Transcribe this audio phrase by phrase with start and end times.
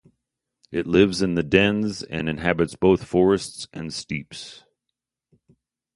[0.71, 4.63] It lives in dens and inhabits both forests and steppes.